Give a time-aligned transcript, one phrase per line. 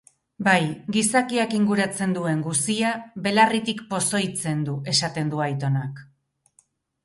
[0.45, 0.61] Bai,
[0.95, 2.95] gizakiak inguratzen duen guzia
[3.29, 6.05] belarritik pozoitzen du, esaten zuen aitonak.